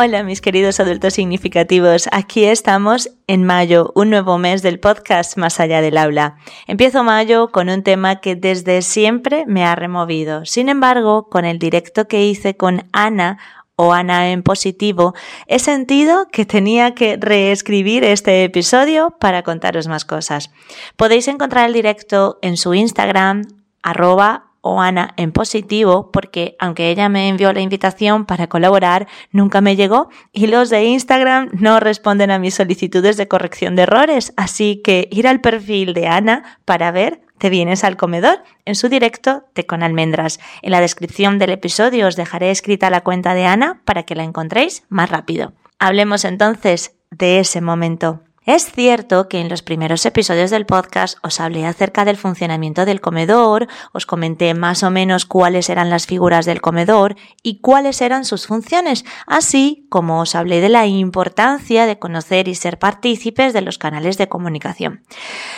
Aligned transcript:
Hola 0.00 0.22
mis 0.22 0.40
queridos 0.40 0.78
adultos 0.78 1.14
significativos, 1.14 2.08
aquí 2.12 2.44
estamos 2.44 3.10
en 3.26 3.42
mayo, 3.42 3.90
un 3.96 4.10
nuevo 4.10 4.38
mes 4.38 4.62
del 4.62 4.78
podcast 4.78 5.36
Más 5.36 5.58
allá 5.58 5.80
del 5.80 5.98
aula. 5.98 6.36
Empiezo 6.68 7.02
mayo 7.02 7.50
con 7.50 7.68
un 7.68 7.82
tema 7.82 8.20
que 8.20 8.36
desde 8.36 8.82
siempre 8.82 9.44
me 9.46 9.64
ha 9.64 9.74
removido. 9.74 10.44
Sin 10.44 10.68
embargo, 10.68 11.28
con 11.28 11.44
el 11.44 11.58
directo 11.58 12.06
que 12.06 12.24
hice 12.24 12.56
con 12.56 12.84
Ana, 12.92 13.38
o 13.74 13.92
Ana 13.92 14.30
en 14.30 14.44
positivo, 14.44 15.14
he 15.48 15.58
sentido 15.58 16.28
que 16.30 16.44
tenía 16.44 16.94
que 16.94 17.18
reescribir 17.20 18.04
este 18.04 18.44
episodio 18.44 19.16
para 19.18 19.42
contaros 19.42 19.88
más 19.88 20.04
cosas. 20.04 20.52
Podéis 20.94 21.26
encontrar 21.26 21.66
el 21.66 21.72
directo 21.72 22.38
en 22.40 22.56
su 22.56 22.72
Instagram, 22.72 23.46
arroba 23.82 24.47
Ana 24.80 25.14
en 25.16 25.32
positivo 25.32 26.10
porque 26.12 26.56
aunque 26.58 26.90
ella 26.90 27.08
me 27.08 27.28
envió 27.28 27.52
la 27.52 27.60
invitación 27.60 28.26
para 28.26 28.48
colaborar, 28.48 29.08
nunca 29.32 29.60
me 29.60 29.76
llegó 29.76 30.08
y 30.32 30.46
los 30.46 30.70
de 30.70 30.84
Instagram 30.84 31.50
no 31.52 31.80
responden 31.80 32.30
a 32.30 32.38
mis 32.38 32.54
solicitudes 32.54 33.16
de 33.16 33.28
corrección 33.28 33.76
de 33.76 33.82
errores. 33.82 34.32
Así 34.36 34.80
que 34.84 35.08
ir 35.10 35.26
al 35.26 35.40
perfil 35.40 35.94
de 35.94 36.06
Ana 36.06 36.58
para 36.64 36.90
ver 36.90 37.22
te 37.38 37.50
vienes 37.50 37.84
al 37.84 37.96
comedor 37.96 38.42
en 38.64 38.74
su 38.74 38.88
directo 38.88 39.44
de 39.54 39.64
con 39.64 39.82
almendras. 39.82 40.40
En 40.60 40.72
la 40.72 40.80
descripción 40.80 41.38
del 41.38 41.50
episodio 41.50 42.06
os 42.08 42.16
dejaré 42.16 42.50
escrita 42.50 42.90
la 42.90 43.02
cuenta 43.02 43.34
de 43.34 43.46
Ana 43.46 43.80
para 43.84 44.02
que 44.02 44.14
la 44.14 44.24
encontréis 44.24 44.84
más 44.88 45.08
rápido. 45.08 45.52
Hablemos 45.78 46.24
entonces 46.24 46.96
de 47.10 47.38
ese 47.38 47.60
momento. 47.60 48.20
Es 48.48 48.72
cierto 48.72 49.28
que 49.28 49.40
en 49.40 49.50
los 49.50 49.60
primeros 49.60 50.06
episodios 50.06 50.50
del 50.50 50.64
podcast 50.64 51.18
os 51.22 51.38
hablé 51.38 51.66
acerca 51.66 52.06
del 52.06 52.16
funcionamiento 52.16 52.86
del 52.86 53.02
comedor, 53.02 53.68
os 53.92 54.06
comenté 54.06 54.54
más 54.54 54.82
o 54.82 54.90
menos 54.90 55.26
cuáles 55.26 55.68
eran 55.68 55.90
las 55.90 56.06
figuras 56.06 56.46
del 56.46 56.62
comedor 56.62 57.14
y 57.42 57.58
cuáles 57.58 58.00
eran 58.00 58.24
sus 58.24 58.46
funciones, 58.46 59.04
así 59.26 59.86
como 59.90 60.20
os 60.20 60.34
hablé 60.34 60.62
de 60.62 60.70
la 60.70 60.86
importancia 60.86 61.84
de 61.84 61.98
conocer 61.98 62.48
y 62.48 62.54
ser 62.54 62.78
partícipes 62.78 63.52
de 63.52 63.60
los 63.60 63.76
canales 63.76 64.16
de 64.16 64.30
comunicación. 64.30 65.02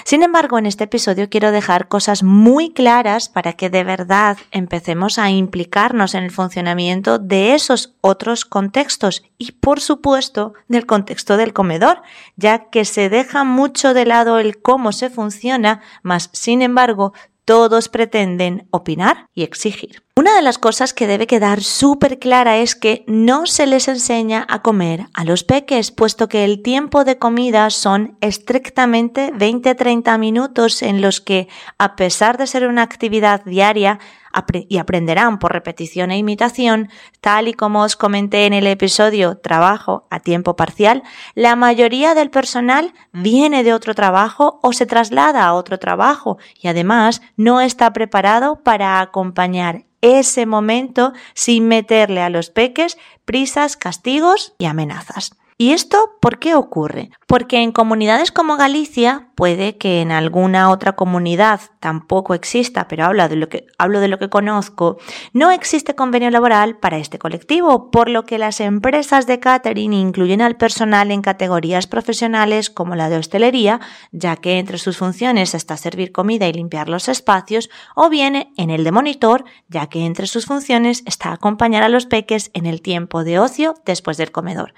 Sin 0.02 0.24
embargo, 0.24 0.58
en 0.58 0.66
este 0.66 0.82
episodio 0.82 1.28
quiero 1.30 1.52
dejar 1.52 1.86
cosas 1.86 2.24
muy 2.24 2.72
claras 2.72 3.28
para 3.28 3.52
que 3.52 3.70
de 3.70 3.84
verdad 3.84 4.36
empecemos 4.50 5.16
a 5.20 5.30
implicarnos 5.30 6.16
en 6.16 6.24
el 6.24 6.32
funcionamiento 6.32 7.20
de 7.20 7.54
esos 7.54 7.94
otros 8.00 8.44
contextos 8.44 9.22
y, 9.38 9.52
por 9.52 9.78
supuesto, 9.80 10.54
del 10.66 10.86
contexto 10.86 11.36
del 11.36 11.52
comedor, 11.52 12.02
ya 12.34 12.68
que 12.70 12.79
se 12.84 13.08
deja 13.08 13.44
mucho 13.44 13.94
de 13.94 14.06
lado 14.06 14.38
el 14.38 14.60
cómo 14.60 14.92
se 14.92 15.10
funciona, 15.10 15.80
mas 16.02 16.30
sin 16.32 16.62
embargo 16.62 17.12
todos 17.44 17.88
pretenden 17.88 18.68
opinar 18.70 19.26
y 19.34 19.42
exigir. 19.42 20.02
Una 20.16 20.34
de 20.34 20.42
las 20.42 20.58
cosas 20.58 20.92
que 20.92 21.06
debe 21.06 21.26
quedar 21.26 21.62
súper 21.62 22.18
clara 22.18 22.58
es 22.58 22.74
que 22.74 23.04
no 23.06 23.46
se 23.46 23.66
les 23.66 23.88
enseña 23.88 24.44
a 24.50 24.60
comer 24.60 25.06
a 25.14 25.24
los 25.24 25.44
peques, 25.44 25.92
puesto 25.92 26.28
que 26.28 26.44
el 26.44 26.62
tiempo 26.62 27.04
de 27.04 27.16
comida 27.16 27.70
son 27.70 28.18
estrictamente 28.20 29.32
20-30 29.32 30.18
minutos 30.18 30.82
en 30.82 31.00
los 31.00 31.22
que, 31.22 31.48
a 31.78 31.96
pesar 31.96 32.36
de 32.36 32.46
ser 32.46 32.66
una 32.66 32.82
actividad 32.82 33.44
diaria, 33.44 33.98
y 34.68 34.78
aprenderán 34.78 35.38
por 35.38 35.52
repetición 35.52 36.10
e 36.10 36.18
imitación, 36.18 36.88
tal 37.20 37.48
y 37.48 37.54
como 37.54 37.82
os 37.82 37.96
comenté 37.96 38.46
en 38.46 38.52
el 38.52 38.66
episodio 38.66 39.38
Trabajo 39.38 40.06
a 40.10 40.20
tiempo 40.20 40.54
parcial, 40.54 41.02
la 41.34 41.56
mayoría 41.56 42.14
del 42.14 42.30
personal 42.30 42.94
viene 43.12 43.64
de 43.64 43.74
otro 43.74 43.94
trabajo 43.94 44.60
o 44.62 44.72
se 44.72 44.86
traslada 44.86 45.46
a 45.46 45.54
otro 45.54 45.78
trabajo 45.78 46.38
y 46.60 46.68
además 46.68 47.22
no 47.36 47.60
está 47.60 47.92
preparado 47.92 48.62
para 48.62 49.00
acompañar 49.00 49.89
ese 50.02 50.46
momento 50.46 51.12
sin 51.34 51.68
meterle 51.68 52.22
a 52.22 52.30
los 52.30 52.50
peques 52.50 52.98
prisas, 53.24 53.76
castigos 53.76 54.54
y 54.58 54.66
amenazas. 54.66 55.32
¿Y 55.60 55.72
esto 55.72 56.16
por 56.22 56.38
qué 56.38 56.54
ocurre? 56.54 57.10
Porque 57.26 57.58
en 57.58 57.70
comunidades 57.70 58.32
como 58.32 58.56
Galicia, 58.56 59.28
puede 59.34 59.76
que 59.76 60.00
en 60.00 60.10
alguna 60.10 60.70
otra 60.70 60.96
comunidad 60.96 61.60
tampoco 61.80 62.32
exista, 62.32 62.88
pero 62.88 63.04
hablo 63.04 63.28
de 63.28 63.36
lo 63.36 63.50
que, 63.50 63.66
hablo 63.76 64.00
de 64.00 64.08
lo 64.08 64.18
que 64.18 64.30
conozco, 64.30 64.96
no 65.34 65.50
existe 65.50 65.94
convenio 65.94 66.30
laboral 66.30 66.78
para 66.78 66.96
este 66.96 67.18
colectivo, 67.18 67.90
por 67.90 68.08
lo 68.08 68.24
que 68.24 68.38
las 68.38 68.58
empresas 68.60 69.26
de 69.26 69.38
catering 69.38 69.92
incluyen 69.92 70.40
al 70.40 70.56
personal 70.56 71.10
en 71.10 71.20
categorías 71.20 71.86
profesionales 71.86 72.70
como 72.70 72.96
la 72.96 73.10
de 73.10 73.18
hostelería, 73.18 73.80
ya 74.12 74.36
que 74.36 74.58
entre 74.58 74.78
sus 74.78 74.96
funciones 74.96 75.54
está 75.54 75.76
servir 75.76 76.10
comida 76.10 76.48
y 76.48 76.54
limpiar 76.54 76.88
los 76.88 77.06
espacios, 77.10 77.68
o 77.94 78.08
bien 78.08 78.50
en 78.56 78.70
el 78.70 78.82
de 78.82 78.92
monitor, 78.92 79.44
ya 79.68 79.88
que 79.88 80.06
entre 80.06 80.26
sus 80.26 80.46
funciones 80.46 81.02
está 81.04 81.32
acompañar 81.32 81.82
a 81.82 81.90
los 81.90 82.06
peques 82.06 82.50
en 82.54 82.64
el 82.64 82.80
tiempo 82.80 83.24
de 83.24 83.38
ocio 83.38 83.74
después 83.84 84.16
del 84.16 84.32
comedor. 84.32 84.72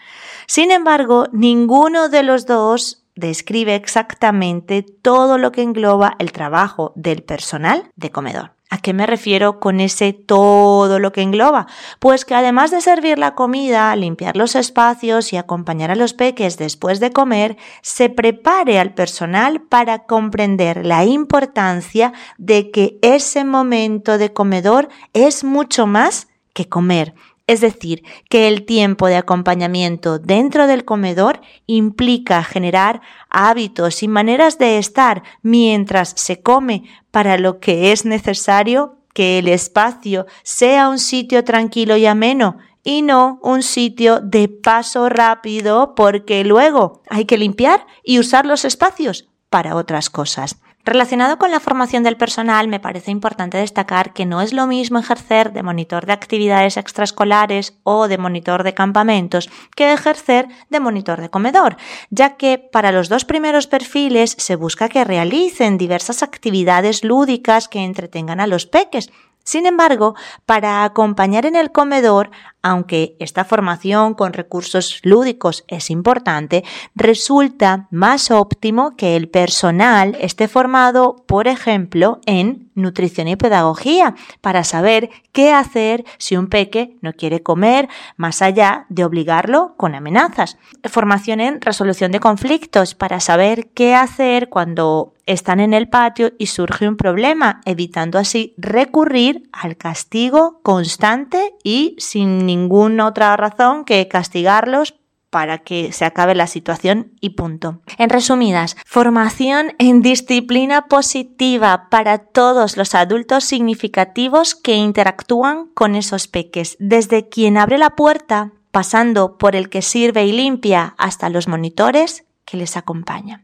Sin 0.48 0.71
embargo, 0.72 1.26
ninguno 1.32 2.08
de 2.08 2.22
los 2.22 2.46
dos 2.46 3.04
describe 3.14 3.74
exactamente 3.74 4.82
todo 4.82 5.38
lo 5.38 5.52
que 5.52 5.62
engloba 5.62 6.16
el 6.18 6.32
trabajo 6.32 6.92
del 6.96 7.22
personal 7.22 7.90
de 7.96 8.10
comedor. 8.10 8.52
¿A 8.72 8.78
qué 8.78 8.94
me 8.94 9.06
refiero 9.06 9.60
con 9.60 9.80
ese 9.80 10.14
todo 10.14 10.98
lo 10.98 11.12
que 11.12 11.20
engloba? 11.20 11.66
Pues 11.98 12.24
que 12.24 12.34
además 12.34 12.70
de 12.70 12.80
servir 12.80 13.18
la 13.18 13.34
comida, 13.34 13.94
limpiar 13.96 14.34
los 14.34 14.56
espacios 14.56 15.34
y 15.34 15.36
acompañar 15.36 15.90
a 15.90 15.94
los 15.94 16.14
peques 16.14 16.56
después 16.56 16.98
de 16.98 17.12
comer, 17.12 17.58
se 17.82 18.08
prepare 18.08 18.78
al 18.78 18.94
personal 18.94 19.60
para 19.60 20.06
comprender 20.06 20.86
la 20.86 21.04
importancia 21.04 22.14
de 22.38 22.70
que 22.70 22.98
ese 23.02 23.44
momento 23.44 24.16
de 24.16 24.32
comedor 24.32 24.88
es 25.12 25.44
mucho 25.44 25.86
más 25.86 26.28
que 26.54 26.66
comer, 26.66 27.14
es 27.46 27.60
decir, 27.60 28.02
que 28.28 28.48
el 28.48 28.64
tiempo 28.64 29.06
de 29.06 29.16
acompañamiento 29.16 30.18
dentro 30.18 30.66
del 30.66 30.84
comedor 30.84 31.40
implica 31.66 32.44
generar 32.44 33.00
hábitos 33.28 34.02
y 34.02 34.08
maneras 34.08 34.58
de 34.58 34.78
estar 34.78 35.22
mientras 35.42 36.14
se 36.16 36.40
come 36.40 36.84
para 37.10 37.38
lo 37.38 37.58
que 37.58 37.92
es 37.92 38.04
necesario 38.04 38.98
que 39.12 39.38
el 39.38 39.48
espacio 39.48 40.26
sea 40.42 40.88
un 40.88 40.98
sitio 40.98 41.44
tranquilo 41.44 41.96
y 41.96 42.06
ameno 42.06 42.58
y 42.84 43.02
no 43.02 43.38
un 43.42 43.62
sitio 43.62 44.20
de 44.20 44.48
paso 44.48 45.08
rápido 45.08 45.94
porque 45.94 46.44
luego 46.44 47.02
hay 47.10 47.24
que 47.26 47.38
limpiar 47.38 47.86
y 48.02 48.18
usar 48.18 48.46
los 48.46 48.64
espacios 48.64 49.28
para 49.50 49.76
otras 49.76 50.10
cosas. 50.10 50.56
Relacionado 50.84 51.38
con 51.38 51.52
la 51.52 51.60
formación 51.60 52.02
del 52.02 52.16
personal, 52.16 52.66
me 52.66 52.80
parece 52.80 53.12
importante 53.12 53.56
destacar 53.56 54.12
que 54.12 54.26
no 54.26 54.40
es 54.40 54.52
lo 54.52 54.66
mismo 54.66 54.98
ejercer 54.98 55.52
de 55.52 55.62
monitor 55.62 56.06
de 56.06 56.12
actividades 56.12 56.76
extraescolares 56.76 57.78
o 57.84 58.08
de 58.08 58.18
monitor 58.18 58.64
de 58.64 58.74
campamentos 58.74 59.48
que 59.76 59.92
ejercer 59.92 60.48
de 60.70 60.80
monitor 60.80 61.20
de 61.20 61.30
comedor, 61.30 61.76
ya 62.10 62.36
que 62.36 62.58
para 62.58 62.90
los 62.90 63.08
dos 63.08 63.24
primeros 63.24 63.68
perfiles 63.68 64.34
se 64.38 64.56
busca 64.56 64.88
que 64.88 65.04
realicen 65.04 65.78
diversas 65.78 66.24
actividades 66.24 67.04
lúdicas 67.04 67.68
que 67.68 67.84
entretengan 67.84 68.40
a 68.40 68.48
los 68.48 68.66
peques, 68.66 69.12
sin 69.44 69.66
embargo, 69.66 70.14
para 70.46 70.84
acompañar 70.84 71.46
en 71.46 71.56
el 71.56 71.72
comedor, 71.72 72.30
aunque 72.62 73.16
esta 73.18 73.44
formación 73.44 74.14
con 74.14 74.32
recursos 74.32 75.00
lúdicos 75.02 75.64
es 75.68 75.90
importante, 75.90 76.64
resulta 76.94 77.88
más 77.90 78.30
óptimo 78.30 78.96
que 78.96 79.16
el 79.16 79.28
personal 79.28 80.16
esté 80.20 80.48
formado, 80.48 81.24
por 81.26 81.48
ejemplo, 81.48 82.20
en 82.26 82.70
nutrición 82.74 83.28
y 83.28 83.36
pedagogía, 83.36 84.14
para 84.40 84.64
saber 84.64 85.10
qué 85.32 85.52
hacer 85.52 86.04
si 86.18 86.36
un 86.36 86.48
peque 86.48 86.96
no 87.00 87.12
quiere 87.12 87.42
comer, 87.42 87.88
más 88.16 88.42
allá 88.42 88.86
de 88.88 89.04
obligarlo 89.04 89.74
con 89.76 89.94
amenazas. 89.94 90.58
Formación 90.84 91.40
en 91.40 91.60
resolución 91.60 92.12
de 92.12 92.20
conflictos, 92.20 92.94
para 92.94 93.20
saber 93.20 93.68
qué 93.70 93.94
hacer 93.94 94.48
cuando 94.48 95.14
están 95.26 95.60
en 95.60 95.72
el 95.72 95.88
patio 95.88 96.32
y 96.38 96.46
surge 96.46 96.88
un 96.88 96.96
problema, 96.96 97.60
evitando 97.64 98.18
así 98.18 98.54
recurrir 98.56 99.48
al 99.52 99.76
castigo 99.76 100.60
constante 100.62 101.54
y 101.62 101.94
sin 101.98 102.44
ninguna 102.46 103.06
otra 103.06 103.36
razón 103.36 103.84
que 103.84 104.08
castigarlos 104.08 104.94
para 105.32 105.56
que 105.56 105.92
se 105.92 106.04
acabe 106.04 106.34
la 106.34 106.46
situación 106.46 107.12
y 107.18 107.30
punto. 107.30 107.80
En 107.96 108.10
resumidas, 108.10 108.76
formación 108.84 109.72
en 109.78 110.02
disciplina 110.02 110.88
positiva 110.88 111.88
para 111.88 112.18
todos 112.18 112.76
los 112.76 112.94
adultos 112.94 113.44
significativos 113.44 114.54
que 114.54 114.74
interactúan 114.74 115.68
con 115.72 115.94
esos 115.94 116.28
peques, 116.28 116.76
desde 116.78 117.30
quien 117.30 117.56
abre 117.56 117.78
la 117.78 117.96
puerta, 117.96 118.52
pasando 118.72 119.38
por 119.38 119.56
el 119.56 119.70
que 119.70 119.80
sirve 119.80 120.26
y 120.26 120.32
limpia 120.32 120.94
hasta 120.98 121.30
los 121.30 121.48
monitores 121.48 122.26
que 122.44 122.58
les 122.58 122.76
acompaña. 122.76 123.42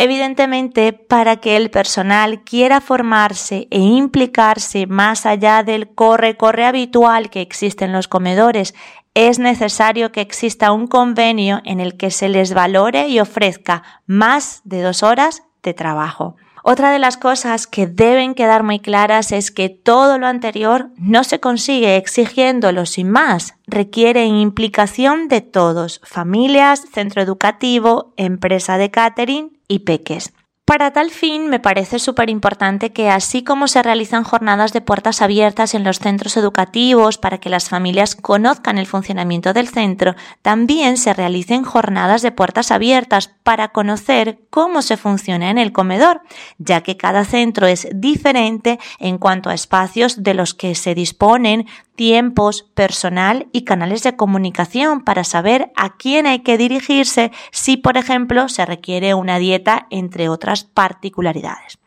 Evidentemente, 0.00 0.92
para 0.92 1.38
que 1.38 1.56
el 1.56 1.70
personal 1.70 2.44
quiera 2.44 2.80
formarse 2.80 3.66
e 3.72 3.80
implicarse 3.80 4.86
más 4.86 5.26
allá 5.26 5.64
del 5.64 5.92
corre-corre 5.92 6.64
habitual 6.64 7.30
que 7.30 7.40
existe 7.40 7.84
en 7.84 7.92
los 7.92 8.06
comedores, 8.06 8.76
es 9.14 9.40
necesario 9.40 10.12
que 10.12 10.20
exista 10.20 10.70
un 10.70 10.86
convenio 10.86 11.60
en 11.64 11.80
el 11.80 11.96
que 11.96 12.12
se 12.12 12.28
les 12.28 12.54
valore 12.54 13.08
y 13.08 13.18
ofrezca 13.18 13.82
más 14.06 14.60
de 14.62 14.82
dos 14.82 15.02
horas 15.02 15.42
de 15.64 15.74
trabajo. 15.74 16.36
Otra 16.62 16.92
de 16.92 17.00
las 17.00 17.16
cosas 17.16 17.66
que 17.66 17.88
deben 17.88 18.34
quedar 18.34 18.62
muy 18.62 18.78
claras 18.78 19.32
es 19.32 19.50
que 19.50 19.68
todo 19.68 20.16
lo 20.18 20.28
anterior 20.28 20.90
no 20.96 21.24
se 21.24 21.40
consigue 21.40 21.96
exigiéndolo 21.96 22.86
sin 22.86 23.10
más, 23.10 23.54
requiere 23.66 24.26
implicación 24.26 25.26
de 25.26 25.40
todos, 25.40 26.00
familias, 26.04 26.84
centro 26.92 27.20
educativo, 27.20 28.12
empresa 28.16 28.78
de 28.78 28.92
catering 28.92 29.57
y 29.68 29.80
peques. 29.80 30.32
Para 30.68 30.90
tal 30.90 31.10
fin, 31.10 31.48
me 31.48 31.60
parece 31.60 31.98
súper 31.98 32.28
importante 32.28 32.92
que 32.92 33.08
así 33.08 33.42
como 33.42 33.68
se 33.68 33.82
realizan 33.82 34.22
jornadas 34.22 34.74
de 34.74 34.82
puertas 34.82 35.22
abiertas 35.22 35.72
en 35.72 35.82
los 35.82 35.98
centros 35.98 36.36
educativos 36.36 37.16
para 37.16 37.38
que 37.38 37.48
las 37.48 37.70
familias 37.70 38.14
conozcan 38.14 38.76
el 38.76 38.84
funcionamiento 38.86 39.54
del 39.54 39.68
centro, 39.68 40.14
también 40.42 40.98
se 40.98 41.14
realicen 41.14 41.64
jornadas 41.64 42.20
de 42.20 42.32
puertas 42.32 42.70
abiertas 42.70 43.28
para 43.42 43.68
conocer 43.68 44.40
cómo 44.50 44.82
se 44.82 44.98
funciona 44.98 45.48
en 45.48 45.56
el 45.56 45.72
comedor, 45.72 46.20
ya 46.58 46.82
que 46.82 46.98
cada 46.98 47.24
centro 47.24 47.66
es 47.66 47.88
diferente 47.94 48.78
en 48.98 49.16
cuanto 49.16 49.48
a 49.48 49.54
espacios 49.54 50.22
de 50.22 50.34
los 50.34 50.52
que 50.52 50.74
se 50.74 50.94
disponen, 50.94 51.66
tiempos, 51.96 52.62
personal 52.74 53.48
y 53.52 53.64
canales 53.64 54.02
de 54.02 54.14
comunicación 54.14 55.02
para 55.02 55.24
saber 55.24 55.72
a 55.74 55.96
quién 55.96 56.26
hay 56.26 56.40
que 56.40 56.56
dirigirse 56.56 57.32
si, 57.50 57.76
por 57.76 57.96
ejemplo, 57.96 58.48
se 58.48 58.64
requiere 58.66 59.14
una 59.14 59.38
dieta, 59.38 59.88
entre 59.90 60.28
otras 60.28 60.57
particularidades. 60.64 61.78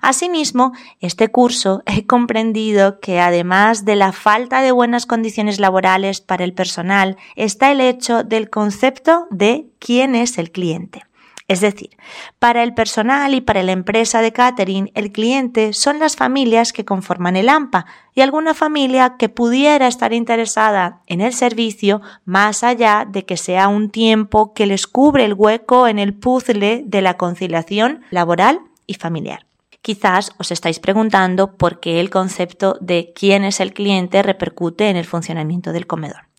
Asimismo, 0.00 0.72
este 1.00 1.28
curso 1.28 1.82
he 1.86 2.06
comprendido 2.06 3.00
que 3.00 3.20
además 3.20 3.84
de 3.84 3.96
la 3.96 4.12
falta 4.12 4.62
de 4.62 4.72
buenas 4.72 5.06
condiciones 5.06 5.60
laborales 5.60 6.20
para 6.20 6.44
el 6.44 6.54
personal, 6.54 7.16
está 7.36 7.70
el 7.72 7.80
hecho 7.80 8.24
del 8.24 8.48
concepto 8.48 9.26
de 9.30 9.66
quién 9.78 10.14
es 10.14 10.38
el 10.38 10.50
cliente. 10.50 11.04
Es 11.48 11.60
decir, 11.60 11.90
para 12.38 12.62
el 12.62 12.72
personal 12.74 13.34
y 13.34 13.40
para 13.40 13.62
la 13.62 13.72
empresa 13.72 14.20
de 14.20 14.32
catering, 14.32 14.90
el 14.94 15.12
cliente 15.12 15.72
son 15.72 15.98
las 15.98 16.16
familias 16.16 16.72
que 16.72 16.84
conforman 16.84 17.36
el 17.36 17.48
AMPA 17.48 17.86
y 18.14 18.20
alguna 18.20 18.54
familia 18.54 19.16
que 19.18 19.28
pudiera 19.28 19.86
estar 19.86 20.12
interesada 20.12 21.00
en 21.06 21.20
el 21.20 21.32
servicio 21.32 22.00
más 22.24 22.62
allá 22.62 23.06
de 23.08 23.24
que 23.24 23.36
sea 23.36 23.68
un 23.68 23.90
tiempo 23.90 24.54
que 24.54 24.66
les 24.66 24.86
cubre 24.86 25.24
el 25.24 25.34
hueco 25.34 25.88
en 25.88 25.98
el 25.98 26.14
puzzle 26.14 26.84
de 26.86 27.02
la 27.02 27.16
conciliación 27.16 28.02
laboral 28.10 28.60
y 28.86 28.94
familiar. 28.94 29.46
Quizás 29.82 30.30
os 30.38 30.52
estáis 30.52 30.78
preguntando 30.78 31.56
por 31.56 31.80
qué 31.80 31.98
el 31.98 32.08
concepto 32.08 32.78
de 32.80 33.12
quién 33.16 33.42
es 33.42 33.58
el 33.58 33.72
cliente 33.72 34.22
repercute 34.22 34.88
en 34.88 34.96
el 34.96 35.06
funcionamiento 35.06 35.72
del 35.72 35.88
comedor. 35.88 36.31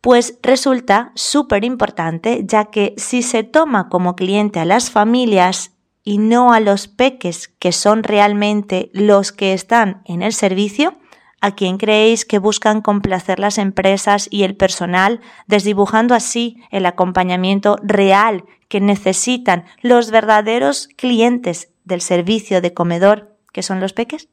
Pues 0.00 0.38
resulta 0.42 1.12
súper 1.14 1.64
importante 1.64 2.42
ya 2.44 2.66
que 2.66 2.94
si 2.96 3.22
se 3.22 3.42
toma 3.42 3.88
como 3.88 4.16
cliente 4.16 4.60
a 4.60 4.64
las 4.64 4.90
familias 4.90 5.72
y 6.02 6.18
no 6.18 6.52
a 6.52 6.60
los 6.60 6.88
peques 6.88 7.48
que 7.48 7.72
son 7.72 8.02
realmente 8.02 8.90
los 8.92 9.32
que 9.32 9.52
están 9.52 10.02
en 10.06 10.22
el 10.22 10.32
servicio, 10.32 10.94
¿a 11.40 11.54
quién 11.54 11.78
creéis 11.78 12.24
que 12.24 12.38
buscan 12.38 12.80
complacer 12.80 13.38
las 13.38 13.58
empresas 13.58 14.28
y 14.30 14.44
el 14.44 14.56
personal, 14.56 15.20
desdibujando 15.46 16.14
así 16.14 16.56
el 16.70 16.86
acompañamiento 16.86 17.76
real 17.82 18.44
que 18.68 18.80
necesitan 18.80 19.64
los 19.82 20.10
verdaderos 20.10 20.88
clientes 20.96 21.72
del 21.84 22.00
servicio 22.00 22.60
de 22.60 22.72
comedor, 22.72 23.36
que 23.52 23.62
son 23.62 23.80
los 23.80 23.92
peques? 23.92 24.28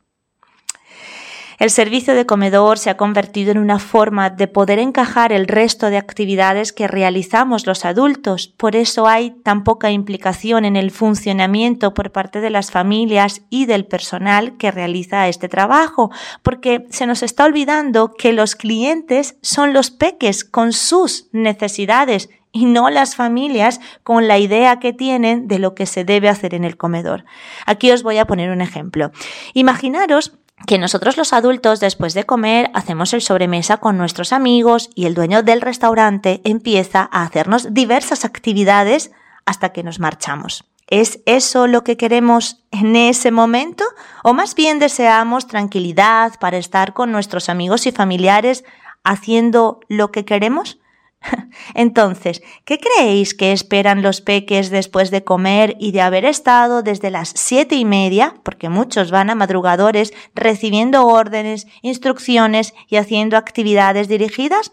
El 1.57 1.71
servicio 1.71 2.13
de 2.13 2.27
comedor 2.27 2.77
se 2.77 2.91
ha 2.91 2.97
convertido 2.97 3.51
en 3.51 3.57
una 3.57 3.79
forma 3.79 4.29
de 4.29 4.47
poder 4.47 4.77
encajar 4.77 5.31
el 5.31 5.47
resto 5.47 5.89
de 5.89 5.97
actividades 5.97 6.71
que 6.71 6.87
realizamos 6.87 7.65
los 7.65 7.83
adultos. 7.83 8.53
Por 8.57 8.75
eso 8.75 9.07
hay 9.07 9.31
tan 9.31 9.63
poca 9.63 9.89
implicación 9.89 10.65
en 10.65 10.75
el 10.75 10.91
funcionamiento 10.91 11.95
por 11.95 12.11
parte 12.11 12.41
de 12.41 12.51
las 12.51 12.69
familias 12.69 13.41
y 13.49 13.65
del 13.65 13.87
personal 13.87 14.55
que 14.57 14.69
realiza 14.69 15.27
este 15.27 15.49
trabajo, 15.49 16.11
porque 16.43 16.85
se 16.91 17.07
nos 17.07 17.23
está 17.23 17.45
olvidando 17.45 18.13
que 18.13 18.33
los 18.33 18.55
clientes 18.55 19.35
son 19.41 19.73
los 19.73 19.89
peques 19.89 20.43
con 20.45 20.73
sus 20.73 21.27
necesidades 21.31 22.29
y 22.51 22.65
no 22.65 22.91
las 22.91 23.15
familias 23.15 23.81
con 24.03 24.27
la 24.27 24.37
idea 24.37 24.79
que 24.79 24.93
tienen 24.93 25.47
de 25.47 25.57
lo 25.57 25.73
que 25.73 25.87
se 25.87 26.03
debe 26.03 26.29
hacer 26.29 26.53
en 26.53 26.65
el 26.65 26.77
comedor. 26.77 27.25
Aquí 27.65 27.91
os 27.91 28.03
voy 28.03 28.19
a 28.19 28.25
poner 28.25 28.51
un 28.51 28.61
ejemplo. 28.61 29.11
Imaginaros 29.53 30.37
que 30.65 30.77
nosotros 30.77 31.17
los 31.17 31.33
adultos 31.33 31.79
después 31.79 32.13
de 32.13 32.25
comer 32.25 32.71
hacemos 32.73 33.13
el 33.13 33.21
sobremesa 33.21 33.77
con 33.77 33.97
nuestros 33.97 34.33
amigos 34.33 34.89
y 34.95 35.05
el 35.05 35.13
dueño 35.13 35.43
del 35.43 35.61
restaurante 35.61 36.41
empieza 36.43 37.07
a 37.11 37.23
hacernos 37.23 37.73
diversas 37.73 38.25
actividades 38.25 39.11
hasta 39.45 39.69
que 39.69 39.83
nos 39.83 39.99
marchamos. 39.99 40.65
¿Es 40.89 41.19
eso 41.25 41.67
lo 41.67 41.83
que 41.83 41.97
queremos 41.97 42.63
en 42.71 42.95
ese 42.95 43.29
momento? 43.29 43.83
¿O 44.23 44.33
más 44.33 44.55
bien 44.55 44.79
deseamos 44.79 45.47
tranquilidad 45.47 46.39
para 46.39 46.57
estar 46.57 46.93
con 46.93 47.11
nuestros 47.11 47.49
amigos 47.49 47.85
y 47.85 47.91
familiares 47.91 48.63
haciendo 49.03 49.81
lo 49.89 50.11
que 50.11 50.25
queremos? 50.25 50.79
Entonces, 51.73 52.41
¿qué 52.65 52.79
creéis 52.79 53.33
que 53.33 53.51
esperan 53.51 54.01
los 54.01 54.21
peques 54.21 54.69
después 54.69 55.11
de 55.11 55.23
comer 55.23 55.75
y 55.79 55.91
de 55.91 56.01
haber 56.01 56.25
estado 56.25 56.83
desde 56.83 57.11
las 57.11 57.33
siete 57.35 57.75
y 57.75 57.85
media, 57.85 58.35
porque 58.43 58.69
muchos 58.69 59.11
van 59.11 59.29
a 59.29 59.35
madrugadores, 59.35 60.13
recibiendo 60.35 61.05
órdenes, 61.05 61.67
instrucciones 61.81 62.73
y 62.87 62.97
haciendo 62.97 63.37
actividades 63.37 64.07
dirigidas? 64.07 64.71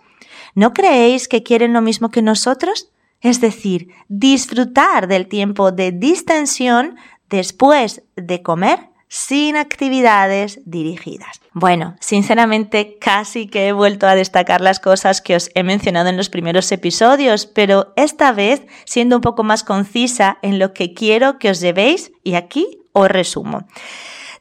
¿No 0.54 0.72
creéis 0.72 1.28
que 1.28 1.42
quieren 1.42 1.72
lo 1.72 1.80
mismo 1.80 2.10
que 2.10 2.22
nosotros? 2.22 2.90
Es 3.20 3.40
decir, 3.40 3.88
disfrutar 4.08 5.08
del 5.08 5.28
tiempo 5.28 5.72
de 5.72 5.92
distensión 5.92 6.96
después 7.28 8.02
de 8.16 8.42
comer 8.42 8.93
sin 9.14 9.54
actividades 9.54 10.58
dirigidas. 10.64 11.40
Bueno, 11.52 11.94
sinceramente 12.00 12.98
casi 13.00 13.46
que 13.46 13.68
he 13.68 13.72
vuelto 13.72 14.08
a 14.08 14.16
destacar 14.16 14.60
las 14.60 14.80
cosas 14.80 15.20
que 15.20 15.36
os 15.36 15.52
he 15.54 15.62
mencionado 15.62 16.08
en 16.08 16.16
los 16.16 16.28
primeros 16.28 16.72
episodios, 16.72 17.46
pero 17.46 17.92
esta 17.94 18.32
vez 18.32 18.66
siendo 18.84 19.14
un 19.14 19.22
poco 19.22 19.44
más 19.44 19.62
concisa 19.62 20.38
en 20.42 20.58
lo 20.58 20.74
que 20.74 20.94
quiero 20.94 21.38
que 21.38 21.50
os 21.50 21.60
llevéis 21.60 22.10
y 22.24 22.34
aquí 22.34 22.80
os 22.90 23.08
resumo 23.08 23.68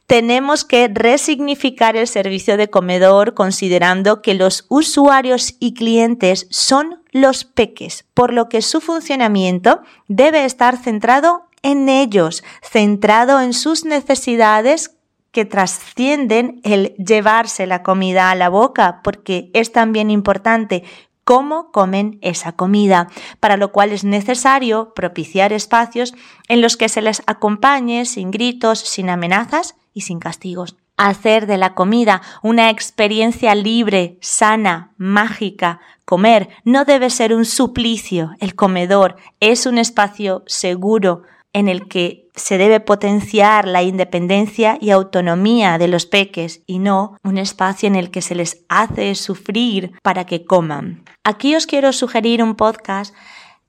tenemos 0.06 0.66
que 0.66 0.90
resignificar 0.92 1.96
el 1.96 2.06
servicio 2.06 2.58
de 2.58 2.68
comedor 2.68 3.32
considerando 3.32 4.20
que 4.20 4.34
los 4.34 4.66
usuarios 4.68 5.54
y 5.60 5.72
clientes 5.72 6.46
son 6.50 7.00
los 7.10 7.44
peques, 7.44 8.04
por 8.12 8.30
lo 8.30 8.50
que 8.50 8.60
su 8.60 8.82
funcionamiento 8.82 9.80
debe 10.06 10.44
estar 10.44 10.76
centrado 10.76 11.46
en 11.64 11.88
ellos, 11.88 12.44
centrado 12.62 13.40
en 13.40 13.54
sus 13.54 13.84
necesidades 13.84 14.96
que 15.32 15.44
trascienden 15.44 16.60
el 16.62 16.94
llevarse 16.94 17.66
la 17.66 17.82
comida 17.82 18.30
a 18.30 18.36
la 18.36 18.50
boca, 18.50 19.00
porque 19.02 19.50
es 19.54 19.72
también 19.72 20.10
importante 20.10 20.84
cómo 21.24 21.72
comen 21.72 22.18
esa 22.20 22.52
comida, 22.52 23.08
para 23.40 23.56
lo 23.56 23.72
cual 23.72 23.92
es 23.92 24.04
necesario 24.04 24.92
propiciar 24.94 25.52
espacios 25.52 26.14
en 26.48 26.60
los 26.60 26.76
que 26.76 26.90
se 26.90 27.00
les 27.00 27.22
acompañe 27.26 28.04
sin 28.04 28.30
gritos, 28.30 28.78
sin 28.78 29.08
amenazas 29.08 29.74
y 29.94 30.02
sin 30.02 30.20
castigos. 30.20 30.76
Hacer 30.98 31.46
de 31.46 31.56
la 31.56 31.74
comida 31.74 32.20
una 32.42 32.68
experiencia 32.68 33.54
libre, 33.54 34.18
sana, 34.20 34.92
mágica. 34.96 35.80
Comer 36.04 36.50
no 36.64 36.84
debe 36.84 37.08
ser 37.08 37.34
un 37.34 37.46
suplicio. 37.46 38.32
El 38.38 38.54
comedor 38.54 39.16
es 39.40 39.66
un 39.66 39.78
espacio 39.78 40.44
seguro, 40.46 41.22
en 41.54 41.68
el 41.68 41.88
que 41.88 42.28
se 42.34 42.58
debe 42.58 42.80
potenciar 42.80 43.66
la 43.66 43.82
independencia 43.82 44.76
y 44.80 44.90
autonomía 44.90 45.78
de 45.78 45.88
los 45.88 46.04
peques 46.04 46.62
y 46.66 46.80
no 46.80 47.16
un 47.22 47.38
espacio 47.38 47.86
en 47.86 47.94
el 47.94 48.10
que 48.10 48.20
se 48.20 48.34
les 48.34 48.64
hace 48.68 49.14
sufrir 49.14 49.92
para 50.02 50.26
que 50.26 50.44
coman. 50.44 51.04
Aquí 51.22 51.54
os 51.54 51.66
quiero 51.66 51.92
sugerir 51.92 52.42
un 52.42 52.56
podcast 52.56 53.14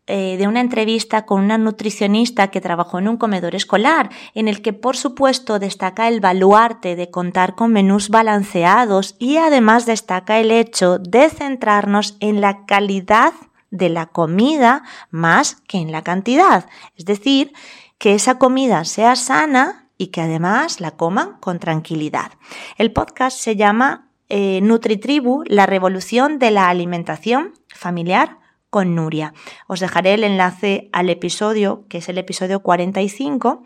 eh, 0.08 0.36
de 0.38 0.48
una 0.48 0.62
entrevista 0.62 1.26
con 1.26 1.44
una 1.44 1.58
nutricionista 1.58 2.50
que 2.50 2.62
trabajó 2.62 3.00
en 3.00 3.08
un 3.08 3.18
comedor 3.18 3.56
escolar, 3.56 4.10
en 4.36 4.48
el 4.48 4.62
que 4.62 4.72
por 4.72 4.98
supuesto 4.98 5.58
destaca 5.58 6.08
el 6.08 6.20
baluarte 6.20 6.96
de 6.96 7.10
contar 7.10 7.56
con 7.56 7.72
menús 7.72 8.10
balanceados 8.10 9.16
y 9.18 9.38
además 9.38 9.88
destaca 9.88 10.40
el 10.40 10.52
hecho 10.52 11.00
de 11.00 11.30
centrarnos 11.30 12.18
en 12.20 12.40
la 12.40 12.66
calidad 12.66 13.34
de 13.72 13.90
la 13.90 14.08
comida 14.08 14.84
más 15.10 15.58
que 15.68 15.78
en 15.78 15.92
la 15.92 16.04
cantidad. 16.04 16.68
Es 16.96 17.06
decir, 17.06 17.54
que 17.98 18.14
esa 18.14 18.38
comida 18.38 18.86
sea 18.86 19.16
sana 19.16 19.90
y 19.98 20.08
que 20.08 20.22
además 20.22 20.82
la 20.82 20.92
coman 20.92 21.38
con 21.40 21.60
tranquilidad. 21.60 22.32
El 22.78 22.92
podcast 22.92 23.38
se 23.40 23.56
llama 23.56 24.10
eh, 24.30 24.60
NutriTribu, 24.62 25.44
la 25.46 25.66
revolución 25.66 26.40
de 26.40 26.52
la 26.52 26.70
alimentación 26.70 27.54
familiar 27.68 28.40
con 28.70 28.96
Nuria. 28.96 29.34
Os 29.68 29.80
dejaré 29.80 30.16
el 30.16 30.24
enlace 30.24 30.90
al 30.92 31.10
episodio, 31.10 31.86
que 31.88 32.00
es 32.00 32.10
el 32.10 32.18
episodio 32.18 32.62
45, 32.62 33.64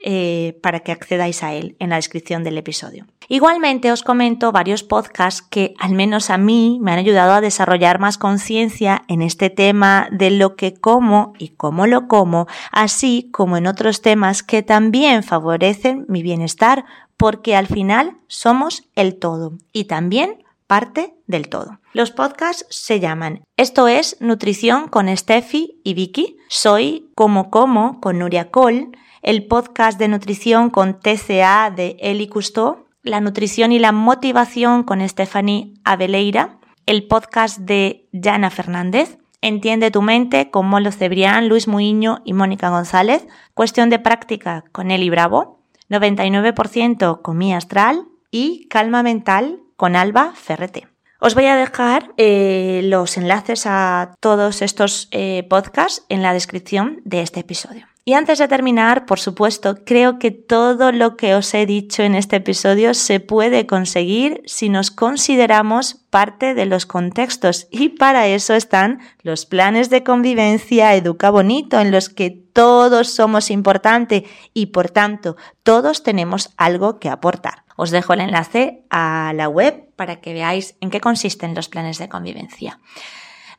eh, 0.00 0.58
para 0.62 0.80
que 0.80 0.92
accedáis 0.92 1.42
a 1.42 1.54
él 1.54 1.76
en 1.78 1.90
la 1.90 1.96
descripción 1.96 2.44
del 2.44 2.58
episodio. 2.58 3.06
Igualmente 3.28 3.92
os 3.92 4.02
comento 4.02 4.52
varios 4.52 4.82
podcasts 4.82 5.42
que 5.42 5.74
al 5.78 5.92
menos 5.92 6.30
a 6.30 6.38
mí 6.38 6.78
me 6.80 6.92
han 6.92 6.98
ayudado 6.98 7.32
a 7.32 7.40
desarrollar 7.40 7.98
más 7.98 8.16
conciencia 8.16 9.02
en 9.08 9.22
este 9.22 9.50
tema 9.50 10.08
de 10.10 10.30
lo 10.30 10.56
que 10.56 10.74
como 10.74 11.34
y 11.38 11.48
cómo 11.48 11.86
lo 11.86 12.08
como, 12.08 12.46
así 12.70 13.28
como 13.32 13.56
en 13.56 13.66
otros 13.66 14.00
temas 14.00 14.42
que 14.42 14.62
también 14.62 15.22
favorecen 15.22 16.06
mi 16.08 16.22
bienestar 16.22 16.84
porque 17.16 17.56
al 17.56 17.66
final 17.66 18.16
somos 18.28 18.84
el 18.94 19.18
todo 19.18 19.54
y 19.72 19.84
también 19.84 20.44
parte 20.68 21.14
del 21.26 21.48
todo. 21.48 21.80
Los 21.92 22.12
podcasts 22.12 22.66
se 22.70 23.00
llaman 23.00 23.42
Esto 23.56 23.88
es 23.88 24.16
Nutrición 24.20 24.88
con 24.88 25.14
Steffi 25.14 25.80
y 25.82 25.94
Vicky, 25.94 26.36
Soy 26.48 27.10
Como 27.16 27.50
Como 27.50 28.00
con 28.00 28.20
Nuria 28.20 28.50
Cole, 28.50 28.90
el 29.22 29.46
podcast 29.46 29.98
de 29.98 30.08
nutrición 30.08 30.70
con 30.70 31.00
TCA 31.00 31.70
de 31.74 31.96
Eli 32.00 32.28
Cousteau, 32.28 32.86
la 33.02 33.20
nutrición 33.20 33.72
y 33.72 33.78
la 33.78 33.92
motivación 33.92 34.82
con 34.82 35.06
Stephanie 35.08 35.74
Aveleira, 35.84 36.58
el 36.86 37.06
podcast 37.06 37.58
de 37.58 38.08
Jana 38.12 38.50
Fernández, 38.50 39.18
Entiende 39.40 39.92
tu 39.92 40.02
mente 40.02 40.50
con 40.50 40.66
Molo 40.66 40.90
Cebrián, 40.90 41.48
Luis 41.48 41.68
Muiño 41.68 42.22
y 42.24 42.32
Mónica 42.32 42.70
González, 42.70 43.26
Cuestión 43.54 43.88
de 43.88 44.00
práctica 44.00 44.64
con 44.72 44.90
Eli 44.90 45.10
Bravo, 45.10 45.60
99% 45.88 47.22
con 47.22 47.38
Mi 47.38 47.54
Astral 47.54 48.06
y 48.30 48.66
Calma 48.68 49.02
Mental 49.02 49.60
con 49.76 49.94
Alba 49.96 50.32
Ferrete. 50.34 50.88
Os 51.20 51.34
voy 51.34 51.46
a 51.46 51.56
dejar 51.56 52.12
eh, 52.16 52.82
los 52.84 53.16
enlaces 53.16 53.64
a 53.66 54.14
todos 54.20 54.62
estos 54.62 55.08
eh, 55.10 55.46
podcasts 55.48 56.04
en 56.08 56.22
la 56.22 56.32
descripción 56.32 57.00
de 57.04 57.22
este 57.22 57.40
episodio. 57.40 57.87
Y 58.08 58.14
antes 58.14 58.38
de 58.38 58.48
terminar, 58.48 59.04
por 59.04 59.20
supuesto, 59.20 59.84
creo 59.84 60.18
que 60.18 60.30
todo 60.30 60.92
lo 60.92 61.18
que 61.18 61.34
os 61.34 61.52
he 61.52 61.66
dicho 61.66 62.02
en 62.02 62.14
este 62.14 62.36
episodio 62.36 62.94
se 62.94 63.20
puede 63.20 63.66
conseguir 63.66 64.40
si 64.46 64.70
nos 64.70 64.90
consideramos 64.90 65.96
parte 66.08 66.54
de 66.54 66.64
los 66.64 66.86
contextos 66.86 67.68
y 67.70 67.90
para 67.90 68.26
eso 68.26 68.54
están 68.54 69.00
los 69.20 69.44
planes 69.44 69.90
de 69.90 70.04
convivencia 70.04 70.94
Educa 70.94 71.28
Bonito 71.28 71.78
en 71.80 71.90
los 71.90 72.08
que 72.08 72.30
todos 72.30 73.10
somos 73.10 73.50
importantes 73.50 74.22
y 74.54 74.66
por 74.68 74.88
tanto 74.88 75.36
todos 75.62 76.02
tenemos 76.02 76.54
algo 76.56 77.00
que 77.00 77.10
aportar. 77.10 77.64
Os 77.76 77.90
dejo 77.90 78.14
el 78.14 78.20
enlace 78.20 78.86
a 78.88 79.34
la 79.36 79.50
web 79.50 79.84
para 79.96 80.22
que 80.22 80.32
veáis 80.32 80.76
en 80.80 80.88
qué 80.88 81.02
consisten 81.02 81.54
los 81.54 81.68
planes 81.68 81.98
de 81.98 82.08
convivencia. 82.08 82.80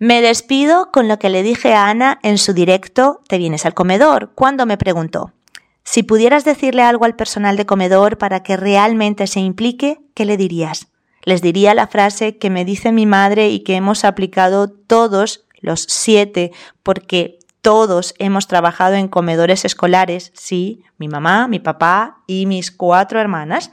Me 0.01 0.21
despido 0.21 0.91
con 0.93 1.09
lo 1.09 1.19
que 1.19 1.29
le 1.29 1.43
dije 1.43 1.73
a 1.73 1.89
Ana 1.89 2.19
en 2.23 2.37
su 2.37 2.53
directo 2.53 3.21
Te 3.27 3.37
vienes 3.37 3.65
al 3.65 3.73
comedor, 3.73 4.31
cuando 4.33 4.65
me 4.65 4.77
preguntó, 4.77 5.33
si 5.83 6.03
pudieras 6.03 6.45
decirle 6.45 6.83
algo 6.83 7.03
al 7.03 7.17
personal 7.17 7.57
de 7.57 7.65
comedor 7.65 8.17
para 8.17 8.41
que 8.41 8.55
realmente 8.55 9.27
se 9.27 9.41
implique, 9.41 9.99
¿qué 10.13 10.23
le 10.23 10.37
dirías? 10.37 10.87
Les 11.23 11.41
diría 11.41 11.73
la 11.73 11.87
frase 11.87 12.37
que 12.37 12.49
me 12.49 12.63
dice 12.63 12.93
mi 12.93 13.05
madre 13.05 13.49
y 13.49 13.59
que 13.59 13.75
hemos 13.75 14.05
aplicado 14.05 14.69
todos 14.69 15.45
los 15.59 15.81
siete, 15.89 16.53
porque 16.81 17.39
todos 17.61 18.13
hemos 18.19 18.47
trabajado 18.47 18.95
en 18.95 19.09
comedores 19.09 19.65
escolares, 19.65 20.31
sí, 20.33 20.83
mi 20.97 21.09
mamá, 21.09 21.49
mi 21.49 21.59
papá 21.59 22.23
y 22.25 22.45
mis 22.45 22.71
cuatro 22.71 23.19
hermanas. 23.19 23.71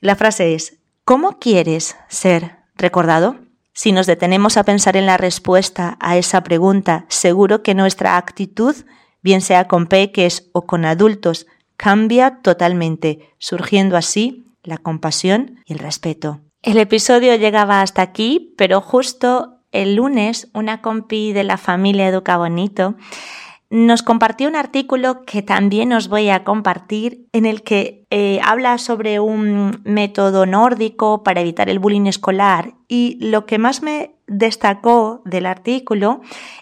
La 0.00 0.16
frase 0.16 0.54
es, 0.54 0.78
¿cómo 1.04 1.38
quieres 1.38 1.96
ser 2.08 2.60
recordado? 2.76 3.43
Si 3.74 3.90
nos 3.90 4.06
detenemos 4.06 4.56
a 4.56 4.62
pensar 4.62 4.96
en 4.96 5.04
la 5.04 5.16
respuesta 5.16 5.96
a 5.98 6.16
esa 6.16 6.44
pregunta, 6.44 7.06
seguro 7.08 7.64
que 7.64 7.74
nuestra 7.74 8.16
actitud, 8.16 8.76
bien 9.20 9.40
sea 9.40 9.66
con 9.66 9.86
peques 9.86 10.48
o 10.52 10.64
con 10.64 10.84
adultos, 10.84 11.48
cambia 11.76 12.38
totalmente, 12.40 13.34
surgiendo 13.38 13.96
así 13.96 14.46
la 14.62 14.78
compasión 14.78 15.60
y 15.66 15.72
el 15.72 15.80
respeto. 15.80 16.40
El 16.62 16.78
episodio 16.78 17.34
llegaba 17.34 17.82
hasta 17.82 18.00
aquí, 18.00 18.54
pero 18.56 18.80
justo 18.80 19.58
el 19.72 19.96
lunes 19.96 20.48
una 20.54 20.80
compi 20.80 21.32
de 21.32 21.42
la 21.42 21.58
familia 21.58 22.06
Educa 22.06 22.36
Bonito 22.36 22.94
nos 23.74 24.04
compartió 24.04 24.48
un 24.48 24.54
artículo 24.54 25.24
que 25.24 25.42
también 25.42 25.92
os 25.92 26.06
voy 26.06 26.28
a 26.28 26.44
compartir 26.44 27.26
en 27.32 27.44
el 27.44 27.64
que 27.64 28.04
eh, 28.10 28.38
habla 28.44 28.78
sobre 28.78 29.18
un 29.18 29.80
método 29.82 30.46
nórdico 30.46 31.24
para 31.24 31.40
evitar 31.40 31.68
el 31.68 31.80
bullying 31.80 32.06
escolar 32.06 32.74
y 32.86 33.18
lo 33.20 33.46
que 33.46 33.58
más 33.58 33.82
me 33.82 34.14
destacó 34.28 35.22
del 35.24 35.44
artículo 35.44 36.20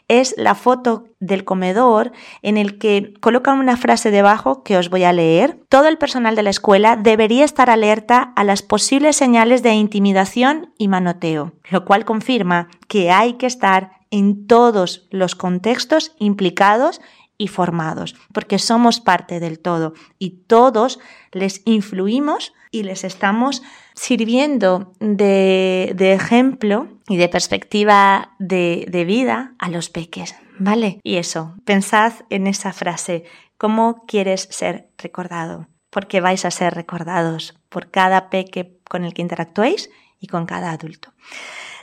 es 0.08 0.34
la 0.38 0.54
foto 0.54 1.04
del 1.20 1.44
comedor 1.44 2.12
en 2.40 2.56
el 2.56 2.78
que 2.78 3.12
colocan 3.20 3.58
una 3.58 3.76
frase 3.76 4.10
debajo 4.10 4.62
que 4.62 4.78
os 4.78 4.88
voy 4.88 5.04
a 5.04 5.12
leer. 5.12 5.60
Todo 5.68 5.88
el 5.88 5.98
personal 5.98 6.34
de 6.34 6.44
la 6.44 6.50
escuela 6.50 6.96
debería 6.96 7.44
estar 7.44 7.68
alerta 7.68 8.32
a 8.36 8.42
las 8.42 8.62
posibles 8.62 9.16
señales 9.16 9.62
de 9.62 9.74
intimidación 9.74 10.72
y 10.78 10.88
manoteo, 10.88 11.52
lo 11.70 11.84
cual 11.84 12.06
confirma 12.06 12.68
que 12.88 13.10
hay 13.10 13.34
que 13.34 13.46
estar 13.46 14.01
en 14.12 14.46
todos 14.46 15.08
los 15.10 15.34
contextos 15.34 16.14
implicados 16.20 17.00
y 17.38 17.48
formados, 17.48 18.14
porque 18.32 18.60
somos 18.60 19.00
parte 19.00 19.40
del 19.40 19.58
todo 19.58 19.94
y 20.20 20.44
todos 20.46 21.00
les 21.32 21.62
influimos 21.64 22.52
y 22.70 22.84
les 22.84 23.02
estamos 23.02 23.62
sirviendo 23.94 24.92
de, 25.00 25.94
ejemplo 25.98 26.88
y 27.08 27.16
de 27.16 27.28
perspectiva 27.28 28.36
de, 28.38 29.04
vida 29.06 29.54
a 29.58 29.68
los 29.70 29.90
peques, 29.90 30.36
¿vale? 30.58 31.00
Y 31.02 31.16
eso, 31.16 31.56
pensad 31.64 32.12
en 32.30 32.46
esa 32.46 32.72
frase, 32.72 33.24
¿cómo 33.58 34.04
quieres 34.06 34.46
ser 34.50 34.90
recordado? 34.98 35.66
Porque 35.90 36.20
vais 36.20 36.44
a 36.44 36.50
ser 36.50 36.74
recordados 36.74 37.58
por 37.68 37.90
cada 37.90 38.30
peque 38.30 38.78
con 38.88 39.04
el 39.04 39.14
que 39.14 39.22
interactuéis 39.22 39.90
y 40.20 40.28
con 40.28 40.46
cada 40.46 40.70
adulto. 40.70 41.12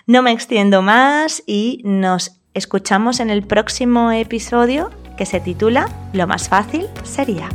No 0.05 0.21
me 0.21 0.31
extiendo 0.31 0.81
más 0.81 1.43
y 1.45 1.81
nos 1.83 2.39
escuchamos 2.53 3.19
en 3.19 3.29
el 3.29 3.43
próximo 3.43 4.11
episodio 4.11 4.89
que 5.17 5.25
se 5.25 5.39
titula 5.39 5.89
Lo 6.13 6.27
más 6.27 6.49
fácil 6.49 6.87
sería. 7.03 7.49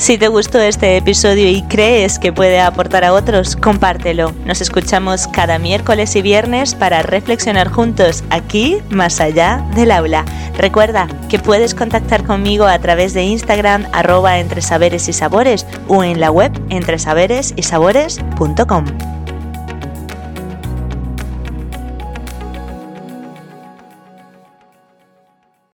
Si 0.00 0.16
te 0.16 0.28
gustó 0.28 0.58
este 0.58 0.96
episodio 0.96 1.50
y 1.50 1.60
crees 1.64 2.18
que 2.18 2.32
puede 2.32 2.58
aportar 2.58 3.04
a 3.04 3.12
otros, 3.12 3.54
compártelo. 3.54 4.32
Nos 4.46 4.62
escuchamos 4.62 5.28
cada 5.28 5.58
miércoles 5.58 6.16
y 6.16 6.22
viernes 6.22 6.74
para 6.74 7.02
reflexionar 7.02 7.68
juntos 7.68 8.24
aquí, 8.30 8.78
más 8.88 9.20
allá 9.20 9.62
del 9.74 9.90
aula. 9.90 10.24
Recuerda 10.56 11.06
que 11.28 11.38
puedes 11.38 11.74
contactar 11.74 12.24
conmigo 12.24 12.64
a 12.64 12.78
través 12.78 13.12
de 13.12 13.24
Instagram 13.24 13.84
arroba 13.92 14.38
entre 14.38 14.62
saberes 14.62 15.06
y 15.08 15.12
sabores 15.12 15.66
o 15.86 16.02
en 16.02 16.18
la 16.18 16.30
web 16.30 16.50
entresaberesysabores.com. 16.70 19.19